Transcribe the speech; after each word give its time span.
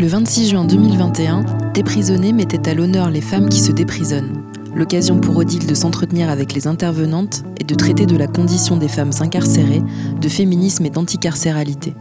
Le 0.00 0.06
26 0.06 0.48
juin 0.48 0.64
2021, 0.64 1.44
Déprisonner 1.74 2.32
mettait 2.32 2.70
à 2.70 2.72
l'honneur 2.72 3.10
les 3.10 3.20
femmes 3.20 3.50
qui 3.50 3.60
se 3.60 3.70
déprisonnent. 3.70 4.42
L'occasion 4.74 5.20
pour 5.20 5.36
Odile 5.36 5.66
de 5.66 5.74
s'entretenir 5.74 6.30
avec 6.30 6.54
les 6.54 6.66
intervenantes 6.66 7.42
et 7.60 7.64
de 7.64 7.74
traiter 7.74 8.06
de 8.06 8.16
la 8.16 8.26
condition 8.26 8.78
des 8.78 8.88
femmes 8.88 9.10
incarcérées, 9.20 9.82
de 10.18 10.28
féminisme 10.30 10.86
et 10.86 10.88
d'anticarcéralité. 10.88 11.92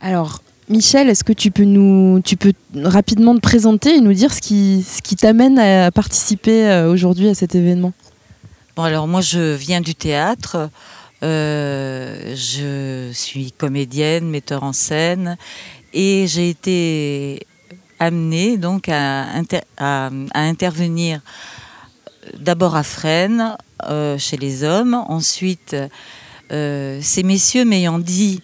Alors, 0.00 0.40
Michel, 0.68 1.10
est-ce 1.10 1.24
que 1.24 1.32
tu 1.32 1.50
peux 1.50 1.64
nous, 1.64 2.20
tu 2.24 2.36
peux 2.36 2.52
rapidement 2.76 3.34
te 3.34 3.40
présenter 3.40 3.96
et 3.96 4.00
nous 4.00 4.12
dire 4.12 4.32
ce 4.32 4.40
qui, 4.40 4.86
ce 4.88 5.02
qui 5.02 5.16
t'amène 5.16 5.58
à 5.58 5.90
participer 5.90 6.70
euh, 6.70 6.88
aujourd'hui 6.88 7.28
à 7.28 7.34
cet 7.34 7.56
événement? 7.56 7.92
Bon, 8.76 8.84
alors 8.84 9.08
moi, 9.08 9.20
je 9.20 9.56
viens 9.56 9.80
du 9.80 9.96
théâtre. 9.96 10.70
Euh, 11.22 12.34
je 12.34 13.10
suis 13.12 13.52
comédienne, 13.52 14.28
metteur 14.28 14.62
en 14.62 14.72
scène, 14.72 15.36
et 15.92 16.26
j'ai 16.26 16.48
été 16.48 17.46
amenée 17.98 18.56
donc 18.56 18.88
à, 18.88 19.26
intervenir 20.34 21.20
d'abord 22.38 22.76
à 22.76 22.82
Fresnes, 22.82 23.56
euh, 23.88 24.16
chez 24.18 24.36
les 24.36 24.64
hommes. 24.64 24.94
Ensuite, 24.94 25.76
ces 26.50 27.22
messieurs 27.22 27.64
m'ayant 27.64 27.98
dit 27.98 28.42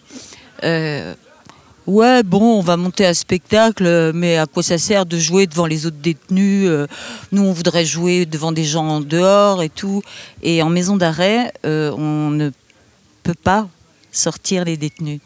Ouais, 1.87 2.25
bon, 2.25 2.59
on 2.59 2.62
va 2.62 2.77
monter 2.77 3.06
un 3.06 3.15
spectacle, 3.15 4.11
mais 4.12 4.39
à 4.39 4.47
quoi 4.47 4.65
ça 4.65 4.77
sert 4.77 5.06
de 5.06 5.19
jouer 5.19 5.47
devant 5.47 5.67
les 5.67 5.87
autres 5.87 5.98
détenus 6.03 6.67
euh, 6.69 6.89
Nous, 7.31 7.43
on 7.45 7.53
voudrait 7.53 7.84
jouer 7.84 8.27
devant 8.27 8.51
des 8.51 8.65
gens 8.65 8.89
en 8.89 9.01
dehors 9.01 9.62
et 9.62 9.69
tout. 9.69 10.03
Et 10.43 10.62
en 10.65 10.69
maison 10.69 10.97
d'arrêt, 10.97 11.53
euh, 11.65 11.93
on 11.97 12.31
ne 12.31 12.51
peut 13.27 13.35
pas 13.35 13.69
sortir 14.12 14.65
les 14.65 14.77
détenus. 14.77 15.21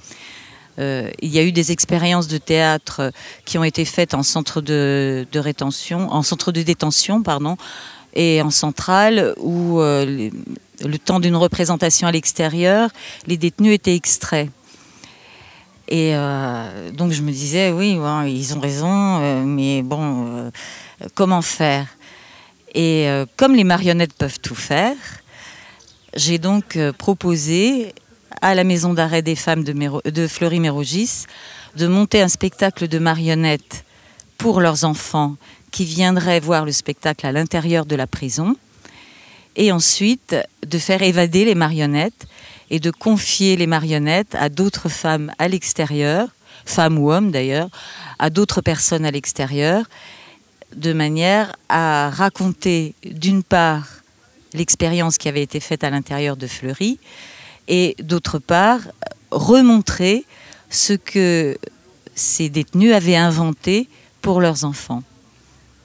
Euh, 0.78 1.10
il 1.20 1.30
y 1.30 1.38
a 1.38 1.42
eu 1.42 1.52
des 1.52 1.72
expériences 1.72 2.28
de 2.28 2.38
théâtre 2.38 3.12
qui 3.44 3.58
ont 3.58 3.64
été 3.64 3.84
faites 3.84 4.14
en 4.14 4.22
centre 4.22 4.60
de, 4.60 5.26
rétention, 5.34 6.10
en 6.12 6.22
centre 6.22 6.52
de 6.52 6.62
détention, 6.62 7.22
pardon, 7.22 7.56
et 8.14 8.42
en 8.42 8.50
centrale 8.50 9.34
où 9.38 9.78
le 9.80 10.98
temps 10.98 11.20
d'une 11.20 11.36
représentation 11.36 12.08
à 12.08 12.12
l'extérieur, 12.12 12.90
les 13.26 13.36
détenus 13.36 13.74
étaient 13.74 13.94
extraits. 13.94 14.50
Et 15.90 16.12
euh, 16.14 16.92
donc 16.92 17.10
je 17.10 17.20
me 17.22 17.32
disais, 17.32 17.72
oui, 17.72 17.98
ils 18.28 18.54
ont 18.56 18.60
raison, 18.60 19.20
euh, 19.20 19.42
mais 19.42 19.82
bon, 19.82 20.26
euh, 20.28 20.50
comment 21.14 21.42
faire? 21.42 21.88
Et 22.72 23.08
comme 23.36 23.56
les 23.56 23.64
marionnettes 23.64 24.12
peuvent 24.12 24.38
tout 24.38 24.54
faire, 24.54 24.94
j'ai 26.14 26.38
donc 26.38 26.78
proposé 26.98 27.92
à 28.40 28.54
la 28.54 28.64
maison 28.64 28.94
d'arrêt 28.94 29.22
des 29.22 29.36
femmes 29.36 29.64
de, 29.64 30.26
Fleury-Mérogis 30.26 31.24
de 31.76 31.86
monter 31.86 32.20
un 32.20 32.28
spectacle 32.28 32.88
de 32.88 32.98
marionnettes 32.98 33.84
pour 34.38 34.60
leurs 34.60 34.84
enfants 34.84 35.36
qui 35.70 35.84
viendraient 35.84 36.40
voir 36.40 36.64
le 36.64 36.72
spectacle 36.72 37.26
à 37.26 37.32
l'intérieur 37.32 37.86
de 37.86 37.94
la 37.94 38.06
prison, 38.06 38.56
et 39.56 39.72
ensuite 39.72 40.36
de 40.66 40.78
faire 40.78 41.02
évader 41.02 41.44
les 41.44 41.54
marionnettes 41.54 42.26
et 42.70 42.80
de 42.80 42.90
confier 42.90 43.56
les 43.56 43.66
marionnettes 43.66 44.34
à 44.34 44.48
d'autres 44.48 44.88
femmes 44.88 45.32
à 45.38 45.48
l'extérieur, 45.48 46.28
femmes 46.64 46.98
ou 46.98 47.12
hommes 47.12 47.30
d'ailleurs, 47.30 47.68
à 48.18 48.30
d'autres 48.30 48.60
personnes 48.60 49.04
à 49.04 49.10
l'extérieur, 49.10 49.84
de 50.74 50.92
manière 50.92 51.56
à 51.68 52.10
raconter 52.10 52.94
d'une 53.04 53.42
part 53.42 53.86
l'expérience 54.54 55.18
qui 55.18 55.28
avait 55.28 55.42
été 55.42 55.60
faite 55.60 55.84
à 55.84 55.90
l'intérieur 55.90 56.36
de 56.36 56.46
Fleury 56.46 56.98
et 57.68 57.96
d'autre 58.02 58.38
part 58.38 58.80
remontrer 59.30 60.24
ce 60.70 60.92
que 60.92 61.56
ces 62.14 62.48
détenus 62.48 62.92
avaient 62.92 63.16
inventé 63.16 63.88
pour 64.22 64.40
leurs 64.40 64.64
enfants. 64.64 65.02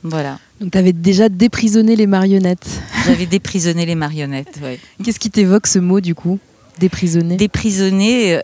Voilà. 0.04 0.39
Donc 0.61 0.72
tu 0.72 0.77
avais 0.77 0.94
déjà 0.94 1.30
déprisonné 1.30 1.95
les 1.95 2.08
marionnettes. 2.08 2.67
J'avais 3.05 3.26
déprisonné 3.26 3.86
les 3.86 3.95
marionnettes, 3.95 4.60
oui. 4.61 4.80
Qu'est-ce 5.04 5.20
qui 5.20 5.32
t'évoque 5.32 5.67
ce 5.67 5.80
mot 5.80 5.99
du 5.99 6.16
coup 6.16 6.39
Déprisonner? 6.77 7.38
Déprisonner, 7.38 8.36
euh, 8.36 8.42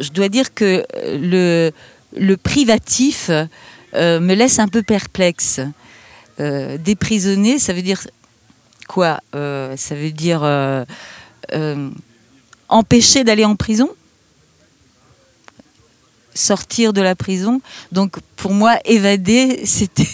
je 0.00 0.10
dois 0.10 0.28
dire 0.28 0.54
que 0.54 0.84
le, 1.04 1.70
le 2.16 2.36
privatif 2.36 3.30
euh, 3.94 4.20
me 4.20 4.34
laisse 4.34 4.58
un 4.58 4.68
peu 4.68 4.82
perplexe. 4.82 5.60
Euh, 6.40 6.78
déprisonner, 6.78 7.58
ça 7.58 7.72
veut 7.72 7.82
dire 7.82 8.06
quoi? 8.88 9.20
Ça 9.32 9.94
veut 9.94 10.10
dire 10.10 10.42
empêcher 12.68 13.24
d'aller 13.24 13.44
en 13.44 13.56
prison 13.56 13.90
sortir 16.36 16.92
de 16.92 17.00
la 17.00 17.14
prison. 17.14 17.60
Donc 17.92 18.18
pour 18.36 18.52
moi, 18.52 18.78
évader, 18.84 19.62
c'était, 19.64 20.06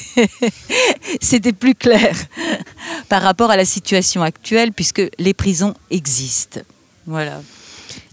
plus 1.53 1.75
clair 1.75 2.17
par 3.09 3.23
rapport 3.23 3.51
à 3.51 3.57
la 3.57 3.65
situation 3.65 4.23
actuelle, 4.23 4.73
puisque 4.73 5.03
les 5.19 5.35
prisons 5.35 5.75
existent. 5.91 6.61
Voilà. 7.07 7.43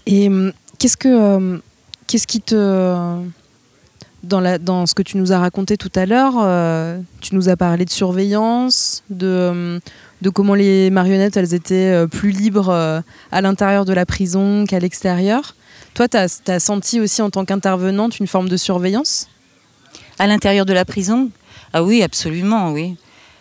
Et 0.06 0.28
hum, 0.28 0.52
qu'est-ce 0.80 0.98
que 0.98 1.08
hum, 1.08 1.62
qu'est-ce 2.08 2.28
qui 2.28 2.42
te 2.42 3.16
dans, 4.24 4.86
ce 4.86 4.94
que 4.94 5.02
tu 5.02 5.18
nous 5.18 5.32
as 5.32 5.40
raconté 5.40 5.78
tout 5.78 5.92
à 5.96 6.06
l'heure, 6.06 6.34
euh, 6.38 7.00
tu 7.22 7.36
nous 7.36 7.50
as 7.50 7.56
parlé 7.56 7.86
de 7.86 7.90
surveillance, 7.90 9.04
de, 9.10 9.80
de 10.22 10.30
comment 10.30 10.56
les 10.56 10.90
marionnettes 10.90 11.38
elles 11.38 11.54
étaient 11.54 11.92
euh, 11.92 12.08
plus 12.08 12.32
libres 12.32 12.70
euh, 12.70 13.02
à 13.32 13.42
l'intérieur 13.42 13.86
de 13.86 13.94
la 13.94 14.06
prison 14.06 14.66
qu'à 14.66 14.80
l'extérieur. 14.80 15.56
Toi, 15.94 16.08
tu 16.08 16.18
as, 16.18 16.60
senti 16.60 17.00
aussi 17.00 17.22
en 17.22 17.30
tant 17.30 17.46
qu'intervenante 17.46 18.20
une 18.20 18.28
forme 18.28 18.50
de 18.50 18.58
surveillance? 18.58 19.28
À 20.18 20.28
l'intérieur 20.28 20.66
de 20.66 20.74
la 20.74 20.86
prison? 20.86 21.30
Ah 21.74 21.84
oui, 21.84 22.04
absolument, 22.04 22.72
oui. 22.72 22.98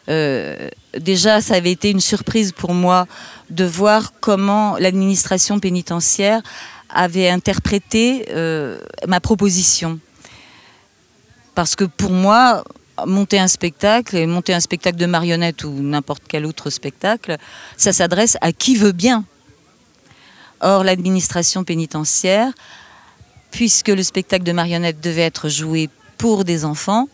Euh, 0.08 0.68
déjà, 0.98 1.40
ça 1.40 1.54
avait 1.54 1.72
été 1.72 1.90
une 1.90 2.00
surprise 2.00 2.52
pour 2.52 2.72
moi 2.72 3.06
de 3.50 3.64
voir 3.64 4.12
comment 4.20 4.76
l'administration 4.78 5.58
pénitentiaire 5.60 6.42
avait 6.88 7.28
interprété 7.28 8.26
euh, 8.30 8.78
ma 9.06 9.20
proposition. 9.20 9.98
Parce 11.58 11.74
que 11.74 11.86
pour 11.86 12.12
moi, 12.12 12.62
monter 13.04 13.40
un 13.40 13.48
spectacle, 13.48 14.16
et 14.16 14.28
monter 14.28 14.54
un 14.54 14.60
spectacle 14.60 14.96
de 14.96 15.06
marionnette 15.06 15.64
ou 15.64 15.72
n'importe 15.72 16.22
quel 16.28 16.46
autre 16.46 16.70
spectacle, 16.70 17.36
ça 17.76 17.92
s'adresse 17.92 18.36
à 18.42 18.52
qui 18.52 18.76
veut 18.76 18.92
bien. 18.92 19.24
Or, 20.60 20.84
l'administration 20.84 21.64
pénitentiaire, 21.64 22.52
puisque 23.50 23.88
le 23.88 24.04
spectacle 24.04 24.44
de 24.44 24.52
marionnette 24.52 25.00
devait 25.00 25.22
être 25.22 25.48
joué 25.48 25.90
pour 26.16 26.44
des 26.44 26.64
enfants, 26.64 27.08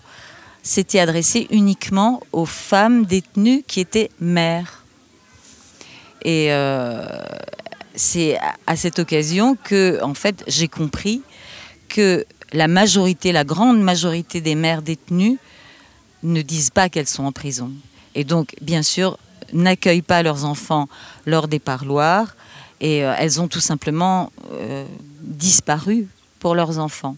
s'était 0.63 1.01
adressé 1.01 1.47
uniquement 1.49 2.21
aux 2.33 2.45
femmes 2.45 3.07
détenues 3.07 3.65
qui 3.67 3.81
étaient 3.81 4.11
mères. 4.21 4.85
Et 6.23 6.53
euh, 6.53 7.07
c'est 7.95 8.39
à 8.67 8.77
cette 8.77 8.99
occasion 8.99 9.57
que, 9.65 9.99
en 10.03 10.13
fait, 10.13 10.45
j'ai 10.49 10.69
compris 10.69 11.23
que 11.89 12.27
la 12.55 12.69
majorité, 12.69 13.33
la 13.33 13.45
grande 13.45 13.83
majorité 13.83 14.41
des 14.41 14.55
mères 14.55 14.81
détenues 14.81 15.39
ne 16.23 16.41
disent 16.41 16.71
pas 16.71 16.89
qu'elles 16.89 17.09
sont 17.09 17.25
en 17.25 17.33
prison. 17.33 17.73
Et 18.15 18.25
donc, 18.25 18.55
bien 18.63 18.83
sûr, 18.83 19.19
n'accueillent 19.53 20.03
pas 20.03 20.23
leurs 20.23 20.45
enfants 20.45 20.89
lors 21.27 21.49
des 21.49 21.59
parloirs, 21.59 22.37
et 22.81 23.05
euh, 23.05 23.15
elles 23.19 23.41
ont 23.41 23.49
tout 23.49 23.61
simplement 23.61 24.33
euh, 24.53 24.87
disparu 25.21 26.07
pour 26.39 26.55
leurs 26.55 26.79
enfants. 26.79 27.17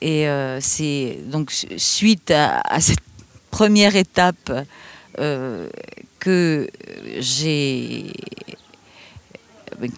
Et 0.00 0.28
euh, 0.28 0.58
c'est 0.60 1.20
donc 1.26 1.52
suite 1.76 2.32
à, 2.32 2.80
cette 2.80 2.98
première 3.52 3.94
étape 3.94 4.50
que 6.18 6.68
j'ai 7.18 8.12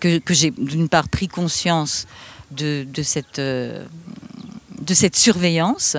que, 0.01 0.35
j'ai 0.35 0.51
d'une 0.51 0.89
part 0.89 1.09
pris 1.09 1.29
conscience 1.29 2.07
de, 2.55 3.03
cette, 3.03 3.41
de 3.41 4.95
cette 4.95 5.17
surveillance, 5.17 5.97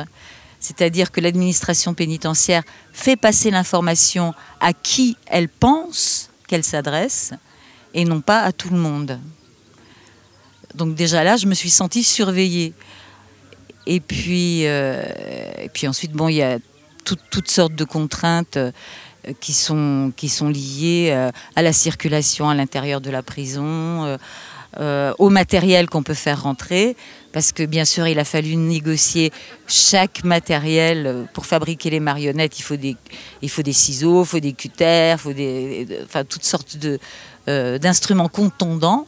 c'est-à-dire 0.60 1.12
que 1.12 1.22
l'administration 1.22 1.94
pénitentiaire 1.94 2.64
fait 2.92 3.16
passer 3.16 3.52
l'information 3.52 4.34
à 4.60 4.74
qui 4.74 5.18
elle 5.28 5.50
pense 5.50 6.30
qu'elle 6.48 6.64
s'adresse, 6.64 7.34
et 7.94 8.06
non 8.06 8.22
pas 8.22 8.42
à 8.42 8.52
tout 8.52 8.70
le 8.70 8.78
monde. 8.78 9.20
Donc 10.76 10.96
déjà 10.96 11.24
là, 11.24 11.38
je 11.38 11.48
me 11.48 11.54
suis 11.54 11.70
sentie 11.70 12.04
surveillée. 12.04 12.74
Et 13.88 14.00
puis, 14.00 14.66
euh, 14.66 15.04
et 15.60 15.70
puis 15.70 15.88
ensuite, 15.88 16.12
bon, 16.12 16.28
il 16.28 16.36
y 16.36 16.44
a 16.44 16.58
toutes 17.04 17.52
sortes 17.52 17.76
de 17.76 17.84
contraintes 17.84 18.58
euh, 18.58 18.72
qui 19.40 19.54
sont, 19.54 20.12
qui 20.16 20.28
sont 20.28 20.50
liées 20.50 21.10
euh, 21.12 21.32
à 21.56 21.62
la 21.62 21.72
circulation 21.72 22.50
à 22.50 22.56
l'intérieur 22.56 23.00
de 23.00 23.12
la 23.12 23.22
prison, 23.22 24.18
au 24.80 25.30
matériel 25.30 25.90
qu'on 25.90 26.04
peut 26.04 26.14
faire 26.14 26.44
rentrer, 26.44 26.96
parce 27.32 27.52
que 27.52 27.64
bien 27.64 27.86
sûr, 27.86 28.08
il 28.08 28.20
a 28.20 28.26
fallu 28.26 28.56
négocier 28.56 29.32
chaque 29.68 30.24
matériel 30.24 31.28
pour 31.34 31.46
fabriquer 31.46 31.90
les 31.90 32.00
marionnettes. 32.00 32.60
Il 32.60 32.64
faut 32.64 32.76
des, 32.76 32.96
il 33.42 33.50
faut 33.50 33.62
des 33.62 33.74
ciseaux, 33.74 34.24
il 34.24 34.28
faut 34.28 34.40
des 34.40 34.54
cutters, 34.54 35.18
il 35.18 35.22
faut 35.22 35.34
des, 35.34 35.88
enfin, 36.04 36.24
toutes 36.24 36.44
sortes 36.44 36.78
de, 36.78 37.00
euh, 37.48 37.78
d'instruments 37.78 38.30
contondants 38.30 39.08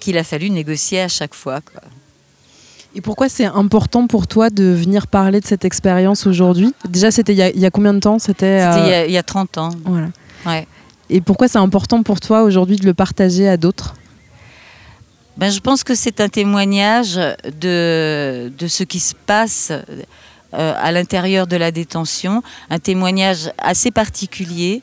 qu'il 0.00 0.16
a 0.16 0.24
fallu 0.24 0.50
négocier 0.50 1.02
à 1.02 1.08
chaque 1.08 1.34
fois. 1.34 1.60
Et 2.94 3.00
pourquoi 3.00 3.28
c'est 3.28 3.44
important 3.44 4.06
pour 4.06 4.26
toi 4.26 4.50
de 4.50 4.64
venir 4.64 5.06
parler 5.06 5.40
de 5.40 5.46
cette 5.46 5.64
expérience 5.64 6.26
aujourd'hui? 6.26 6.74
Déjà, 6.88 7.10
c'était 7.10 7.32
il, 7.32 7.60
y, 7.60 7.66
a 7.66 7.70
combien 7.70 7.94
de 7.94 8.00
temps? 8.00 8.18
C'était 8.18 9.06
il, 9.06 9.12
y 9.12 9.18
a 9.18 9.22
30 9.22 9.58
ans. 9.58 9.70
Voilà. 9.84 10.08
Ouais. 10.44 10.66
Et 11.12 11.20
pourquoi 11.20 11.48
c'est 11.48 11.58
important 11.58 12.04
pour 12.04 12.20
toi 12.20 12.44
aujourd'hui 12.44 12.76
de 12.76 12.86
le 12.86 12.94
partager 12.94 13.48
à 13.48 13.56
d'autres? 13.56 13.94
Ben, 15.36 15.50
Je 15.50 15.58
pense 15.58 15.82
que 15.82 15.96
c'est 15.96 16.20
un 16.20 16.28
témoignage 16.28 17.16
de, 17.60 18.52
de 18.56 18.68
ce 18.68 18.84
qui 18.84 19.00
se 19.00 19.14
passe 19.16 19.72
euh, 19.72 20.74
à 20.76 20.92
l'intérieur 20.92 21.48
de 21.48 21.56
la 21.56 21.72
détention, 21.72 22.44
un 22.70 22.78
témoignage 22.78 23.50
assez 23.58 23.90
particulier 23.90 24.82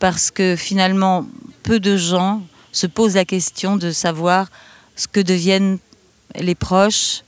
parce 0.00 0.32
que 0.32 0.56
finalement, 0.56 1.26
peu 1.62 1.78
de 1.78 1.96
gens 1.96 2.42
se 2.72 2.88
posent 2.88 3.14
la 3.14 3.24
question 3.24 3.76
de 3.76 3.92
savoir 3.92 4.48
ce 4.96 5.06
que 5.06 5.20
deviennent 5.20 5.78
les 6.34 6.56
proches 6.56 7.22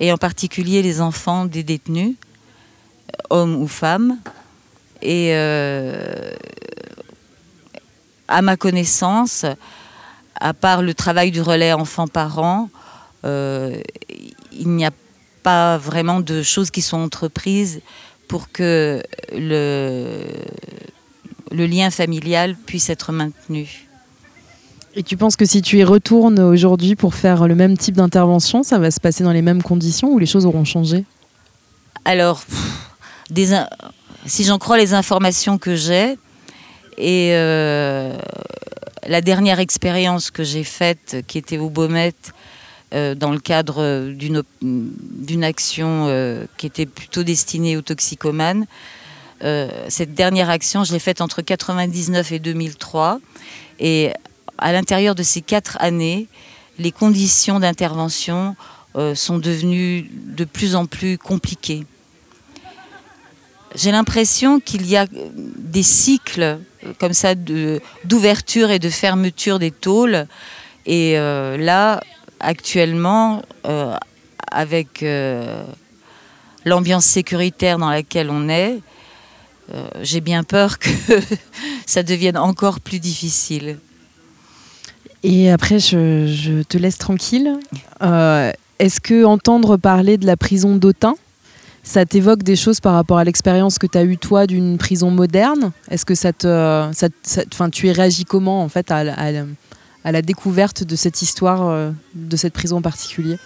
et 0.00 0.12
en 0.12 0.16
particulier 0.18 0.82
les 0.82 1.00
enfants 1.00 1.46
des 1.46 1.64
détenus, 1.64 2.14
hommes 3.30 3.56
ou 3.56 3.66
femmes. 3.66 4.18
Et 5.02 5.30
euh, 5.32 6.30
à 8.28 8.42
ma 8.42 8.56
connaissance, 8.56 9.44
à 10.40 10.54
part 10.54 10.82
le 10.82 10.94
travail 10.94 11.30
du 11.30 11.40
relais 11.40 11.72
enfants-parents, 11.72 12.68
euh, 13.24 13.80
il 14.52 14.68
n'y 14.68 14.86
a 14.86 14.92
pas 15.42 15.78
vraiment 15.78 16.20
de 16.20 16.42
choses 16.42 16.70
qui 16.70 16.82
sont 16.82 16.98
entreprises 16.98 17.80
pour 18.28 18.52
que 18.52 19.02
le, 19.32 20.22
le 21.50 21.66
lien 21.66 21.90
familial 21.90 22.54
puisse 22.54 22.90
être 22.90 23.12
maintenu. 23.12 23.88
Et 24.94 25.02
tu 25.02 25.16
penses 25.16 25.36
que 25.36 25.44
si 25.44 25.62
tu 25.62 25.78
y 25.78 25.84
retournes 25.84 26.40
aujourd'hui 26.40 26.96
pour 26.96 27.14
faire 27.14 27.46
le 27.46 27.54
même 27.54 27.76
type 27.76 27.94
d'intervention, 27.94 28.62
ça 28.62 28.78
va 28.78 28.90
se 28.90 29.00
passer 29.00 29.22
dans 29.22 29.32
les 29.32 29.42
mêmes 29.42 29.62
conditions 29.62 30.12
ou 30.12 30.18
les 30.18 30.26
choses 30.26 30.44
auront 30.46 30.64
changé? 30.64 31.04
Alors, 32.04 32.42
si 34.26 34.44
j'en 34.44 34.58
crois 34.58 34.78
les 34.78 34.94
informations 34.94 35.58
que 35.58 35.76
j'ai, 35.76 36.18
et 36.98 37.30
euh, 37.32 38.12
la 39.06 39.20
dernière 39.20 39.60
expérience 39.60 40.30
que 40.32 40.42
j'ai 40.42 40.64
faite, 40.64 41.24
qui 41.28 41.38
était 41.38 41.56
au 41.56 41.70
Baumet, 41.70 42.12
euh, 42.92 43.14
dans 43.14 43.30
le 43.30 43.38
cadre 43.38 44.10
d'une 44.10 45.44
action 45.44 46.06
euh, 46.08 46.46
qui 46.56 46.66
était 46.66 46.86
plutôt 46.86 47.22
destinée 47.22 47.76
aux 47.76 47.82
toxicomanes, 47.82 48.66
cette 49.88 50.14
dernière 50.14 50.50
action, 50.50 50.82
je 50.82 50.92
l'ai 50.92 50.98
faite 50.98 51.20
entre 51.20 51.42
1999 51.42 52.32
et 52.32 52.38
2003. 52.40 53.20
Et 53.78 54.10
à 54.58 54.72
l'intérieur 54.72 55.14
de 55.14 55.22
ces 55.22 55.42
quatre 55.42 55.76
années, 55.80 56.26
les 56.80 56.90
conditions 56.90 57.60
d'intervention 57.60 58.56
sont 59.14 59.38
devenues 59.38 60.10
de 60.12 60.44
plus 60.44 60.74
en 60.74 60.86
plus 60.86 61.18
compliquées. 61.18 61.86
J'ai 63.78 63.92
l'impression 63.92 64.60
qu'il 64.60 64.86
y 64.86 64.96
a 64.96 65.06
des 65.34 65.82
cycles 65.82 66.42
euh, 66.42 66.56
comme 66.98 67.12
ça 67.12 67.34
d'ouverture 68.04 68.70
et 68.70 68.78
de 68.78 68.90
fermeture 68.90 69.58
des 69.58 69.70
tôles. 69.70 70.26
Et 70.84 71.18
euh, 71.18 71.56
là, 71.56 72.02
actuellement, 72.40 73.42
avec 74.50 75.04
l'ambiance 76.64 77.04
sécuritaire 77.04 77.78
dans 77.78 77.90
laquelle 77.90 78.30
on 78.30 78.48
est, 78.48 78.78
j'ai 80.02 80.20
bien 80.20 80.44
peur 80.44 80.78
que 80.78 80.88
ça 81.86 82.02
devienne 82.02 82.38
encore 82.38 82.80
plus 82.80 83.00
difficile. 83.00 83.78
Et 85.22 85.50
après, 85.50 85.78
je, 85.78 86.62
te 86.62 86.78
laisse 86.78 86.98
tranquille. 86.98 87.58
Euh, 88.02 88.52
est-ce 88.78 89.00
que 89.00 89.24
entendre 89.24 89.76
parler 89.76 90.16
de 90.16 90.26
la 90.26 90.36
prison 90.36 90.76
d'Autun, 90.76 91.14
ça 91.88 92.04
t'évoque 92.04 92.42
des 92.42 92.54
choses 92.54 92.80
par 92.80 92.92
rapport 92.92 93.16
à 93.16 93.24
l'expérience 93.24 93.78
que 93.78 93.86
tu 93.86 93.96
as 93.96 94.04
eue 94.04 94.18
toi 94.18 94.46
d'une 94.46 94.76
prison 94.76 95.10
moderne? 95.10 95.72
Est-ce 95.90 96.04
que 96.04 96.14
ça 96.14 96.34
te, 96.34 96.90
ça, 96.92 97.70
tu 97.70 97.88
es 97.88 97.92
réagi 97.92 98.26
comment 98.26 98.62
en 98.62 98.68
fait 98.68 98.90
à, 98.90 99.04
la 99.04 100.22
découverte 100.22 100.84
de 100.84 100.96
cette 100.96 101.22
histoire 101.22 101.66
euh, 101.66 101.90
de 102.14 102.36
cette 102.36 102.52
prison 102.52 102.76
en 102.76 102.82
particulier? 102.82 103.38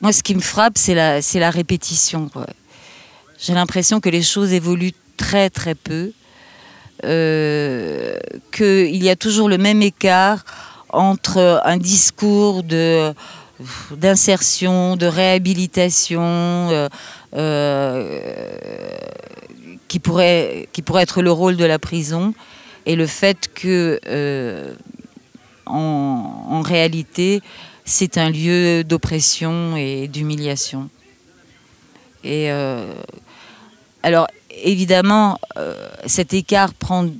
Moi, 0.00 0.14
ce 0.14 0.22
qui 0.22 0.34
me 0.34 0.40
frappe, 0.40 0.78
c'est 0.78 0.94
la, 0.94 1.20
la 1.20 1.50
répétition. 1.50 2.30
J'ai 3.38 3.52
l'impression 3.52 4.00
que 4.00 4.08
les 4.08 4.22
choses 4.22 4.54
évoluent 4.54 4.94
très 5.18 5.50
très 5.50 5.74
peu 5.74 6.12
euh, 7.04 8.18
qu'il 8.50 9.02
y 9.02 9.10
a 9.10 9.16
toujours 9.16 9.50
le 9.50 9.58
même 9.58 9.82
écart 9.82 10.42
entre 10.88 11.60
un 11.64 11.76
discours 11.76 12.62
de 12.62 13.14
d'insertion, 13.92 14.96
de 14.96 15.06
réhabilitation, 15.06 16.20
euh, 16.22 16.88
euh, 17.34 18.56
qui, 19.88 19.98
pourrait, 19.98 20.68
être 20.96 21.22
le 21.22 21.32
rôle 21.32 21.56
de 21.56 21.64
la 21.64 21.78
prison, 21.78 22.34
et 22.86 22.96
le 22.96 23.06
fait 23.06 23.50
que, 23.54 24.00
en, 25.66 26.46
en, 26.48 26.60
réalité, 26.60 27.40
c'est 27.84 28.18
un 28.18 28.30
lieu 28.30 28.84
d'oppression 28.84 29.76
et 29.76 30.08
d'humiliation. 30.08 30.88
Et 32.24 32.50
alors, 34.02 34.26
évidemment, 34.50 35.38
euh, 35.56 35.74
cet 36.06 36.34
écart 36.34 36.74
prend 36.74 37.10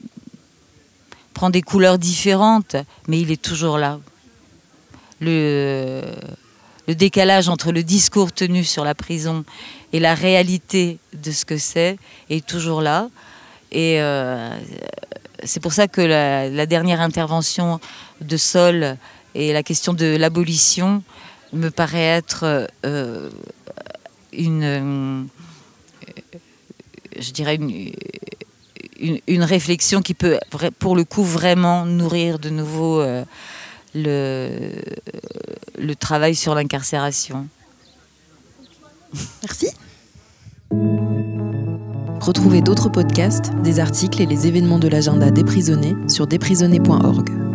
des 1.51 1.63
couleurs 1.63 1.99
différentes, 1.99 2.77
mais 3.09 3.21
il 3.21 3.31
est 3.31 3.41
toujours 3.41 3.79
là. 3.79 4.01
Le, 5.23 6.03
le 6.89 6.95
décalage 6.95 7.49
entre 7.49 7.73
le 7.73 7.83
discours 7.83 8.33
tenu 8.33 8.65
sur 8.65 8.85
la 8.85 8.95
prison 8.95 9.45
et 9.93 10.01
la 10.01 10.15
réalité 10.15 10.99
de 11.13 11.31
ce 11.31 11.45
que 11.45 11.59
c'est 11.59 11.97
est 12.29 12.45
toujours 12.45 12.83
là. 12.83 13.09
Et 13.71 14.01
euh, 14.01 14.51
c'est 15.45 15.61
pour 15.61 15.73
ça 15.73 15.89
que 15.89 16.01
la, 16.01 16.67
dernière 16.67 17.01
intervention 17.01 17.81
de 18.21 18.37
Sol 18.37 18.97
et 19.35 19.53
la 19.53 19.63
question 19.63 19.93
de 19.93 20.17
l'abolition 20.17 21.03
me 21.53 21.71
paraît 21.71 22.01
être 22.01 22.69
euh, 22.85 23.31
une 24.33 25.29
je 27.19 27.31
dirais, 27.31 27.57
une, 27.57 29.19
une, 29.27 29.43
réflexion 29.45 30.03
qui 30.03 30.15
peut, 30.15 30.39
pour 30.79 30.97
le 30.97 31.05
coup, 31.05 31.23
vraiment 31.23 31.85
nourrir 31.85 32.39
de 32.39 32.49
nouveau 32.49 33.01
euh, 33.01 33.25
le, 33.95 34.73
le 35.83 35.95
travail 35.95 36.35
sur 36.35 36.55
l'incarcération. 36.55 37.47
Merci. 39.43 39.69
Retrouvez 42.21 42.63
d'autres 42.63 42.89
podcasts, 42.89 43.53
des 43.63 43.81
articles 43.81 44.23
et 44.23 44.27
les 44.27 44.47
événements 44.47 44.79
de 44.79 44.89
l'agenda 44.89 45.31
des 45.31 45.45
prisonniers 45.45 45.97
sur 46.09 46.27
desprisonnés.org. 46.27 47.52